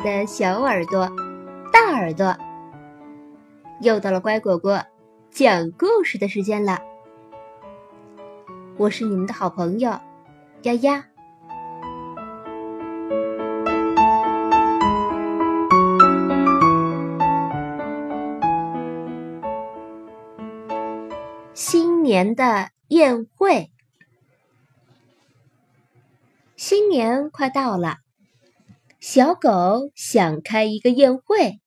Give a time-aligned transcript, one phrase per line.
[0.00, 1.10] 的小耳朵、
[1.72, 2.36] 大耳朵，
[3.80, 4.82] 又到了乖果果
[5.30, 6.80] 讲故事的时间了。
[8.76, 9.98] 我是你们的好朋友
[10.62, 11.04] 丫丫。
[21.54, 23.70] 新年的宴会，
[26.56, 27.98] 新年快到了。
[29.00, 31.60] 小狗想开一个宴会，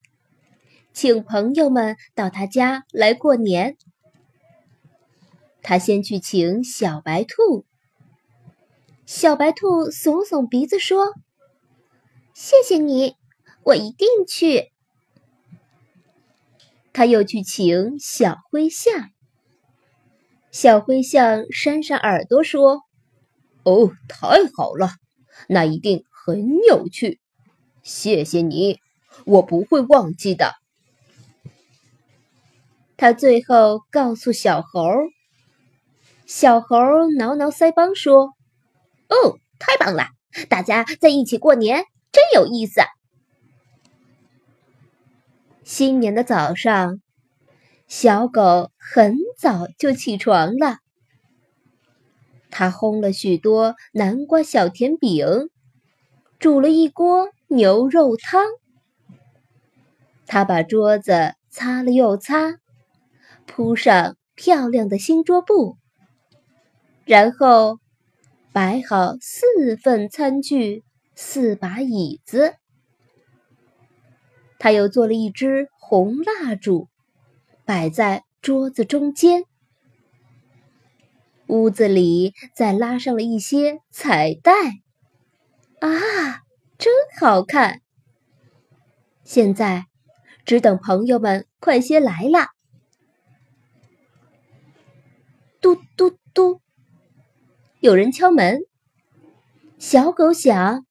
[0.92, 3.78] 请朋友们到他家来过年。
[5.62, 7.66] 他先去请小白兔。
[9.06, 11.14] 小白兔耸耸鼻子说
[12.36, 13.16] ：“谢谢你，
[13.64, 14.72] 我一定去。”
[16.92, 19.10] 他又去请小灰象。
[20.52, 22.82] 小灰象扇扇耳朵说
[23.64, 24.90] ：“哦，太好了，
[25.48, 27.20] 那一定很有趣。”
[27.84, 28.80] 谢谢你，
[29.26, 30.54] 我不会忘记的。
[32.96, 34.84] 他最后告诉小猴，
[36.28, 36.78] 小猴
[37.18, 38.34] 挠挠腮帮说
[39.10, 40.10] ：“哦，太棒了，
[40.48, 42.82] 大家在一起过年真有意思。”
[45.66, 47.02] 新年的早上，
[47.88, 50.78] 小狗很早就起床了，
[52.52, 55.26] 它烘了许多南瓜小甜饼，
[56.42, 57.30] 煮了一锅。
[57.48, 58.46] 牛肉汤，
[60.26, 62.60] 他把桌子擦了又擦，
[63.46, 65.76] 铺上漂亮的新桌布，
[67.04, 67.78] 然后
[68.54, 72.54] 摆好四份餐具、四把椅子。
[74.58, 76.88] 他又做了一支红蜡烛，
[77.66, 79.44] 摆在桌子中间。
[81.48, 84.54] 屋子里再拉上了一些彩带，
[85.82, 85.90] 啊！
[86.78, 87.82] 真好看！
[89.24, 89.86] 现在
[90.46, 92.50] 只等朋友们快些来啦。
[95.60, 96.60] 嘟嘟嘟，
[97.80, 98.62] 有人敲门。
[99.78, 100.86] 小狗想，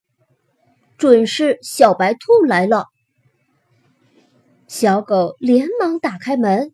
[0.96, 2.86] 准是小白兔来了。
[4.66, 6.72] 小狗连忙打开门，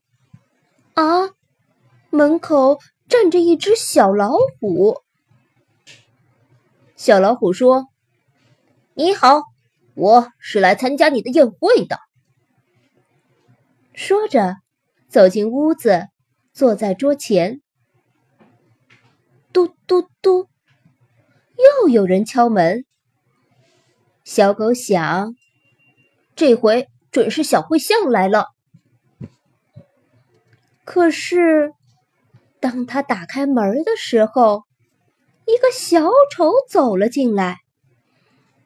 [0.93, 1.31] 啊，
[2.11, 5.03] 门口站着一只小老虎。
[6.97, 7.87] 小老虎说。
[8.99, 9.43] 你好，
[9.95, 11.99] 我是来参加你的宴会的。
[13.93, 14.57] 说着，
[15.07, 16.07] 走进屋子，
[16.55, 17.61] 坐在桌前。
[19.53, 20.49] 嘟嘟嘟，
[21.83, 22.87] 又有人敲门。
[24.25, 25.35] 小狗想，
[26.35, 28.47] 这回准是小灰象来了。
[30.87, 31.75] 可是，
[32.61, 34.65] 当他打开门的时候，
[35.45, 37.59] 一个小丑走了进来。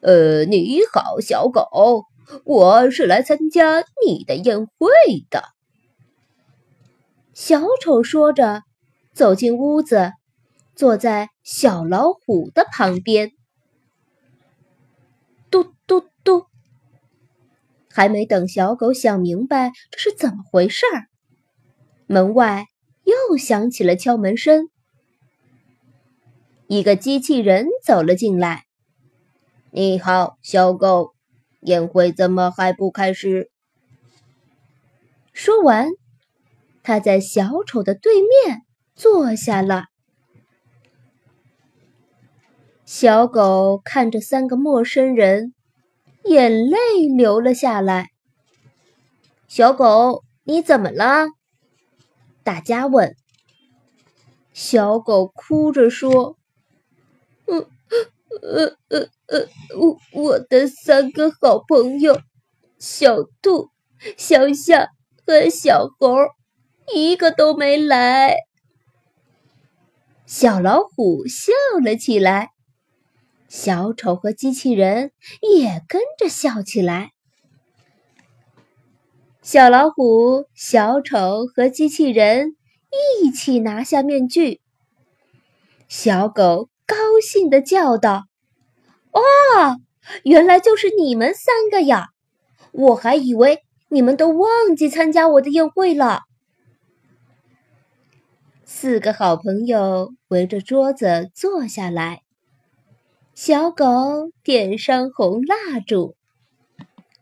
[0.01, 2.05] 呃，你好，小狗，
[2.43, 4.87] 我是来参加你的宴会
[5.29, 5.43] 的。
[7.35, 8.63] 小丑说着，
[9.13, 10.13] 走进屋子，
[10.75, 13.31] 坐在小老虎的旁边。
[15.51, 16.47] 嘟嘟嘟，
[17.87, 21.05] 还没等小狗想明白这是怎么回事儿，
[22.07, 22.65] 门外
[23.03, 24.67] 又响起了敲门声。
[26.65, 28.63] 一个机器人走了进来。
[29.73, 31.15] 你好，小狗，
[31.61, 33.49] 宴会怎么还不开始？
[35.31, 35.87] 说完，
[36.83, 38.63] 他在小丑的对面
[38.95, 39.85] 坐下了。
[42.83, 45.53] 小狗看着三个陌生人，
[46.25, 46.77] 眼泪
[47.15, 48.09] 流了下来。
[49.47, 51.29] 小狗，你怎么了？
[52.43, 53.15] 大家问。
[54.51, 56.35] 小狗哭着说
[57.47, 57.65] ：“嗯，
[58.41, 59.09] 呃呃。”呃，
[61.01, 62.21] 三个好朋友，
[62.77, 63.71] 小兔、
[64.17, 64.87] 小象
[65.25, 66.15] 和小猴，
[66.93, 68.35] 一个都没来。
[70.27, 71.53] 小老虎笑
[71.83, 72.51] 了起来，
[73.49, 75.11] 小丑和机器人
[75.41, 77.13] 也跟着笑起来。
[79.41, 82.55] 小老虎、小丑和机器人
[83.23, 84.61] 一起拿下面具，
[85.87, 88.25] 小狗高兴地叫道。
[89.13, 89.77] 哇，
[90.23, 92.09] 原来就是你们三个呀！
[92.71, 96.21] 我还以为你们都忘记参加我的宴会了。
[98.63, 102.21] 四个好朋友围着桌子坐下来，
[103.35, 106.15] 小狗点上红蜡烛，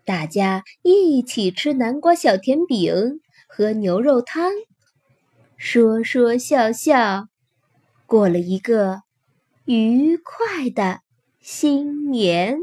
[0.05, 4.51] 大家一起吃南瓜小甜饼，喝牛肉汤，
[5.57, 7.25] 说说笑笑，
[8.05, 9.01] 过了一个
[9.65, 11.01] 愉快的。
[11.41, 12.59] 新年。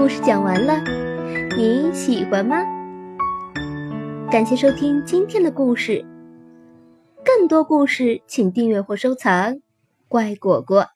[0.00, 0.82] 故事讲完了，
[1.58, 2.56] 你喜欢吗？
[4.32, 6.06] 感谢收听今天的故事，
[7.22, 9.60] 更多故事请订阅或收藏。
[10.08, 10.86] 乖果果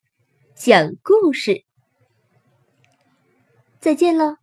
[0.55, 1.65] 讲故事，
[3.79, 4.37] 再见喽。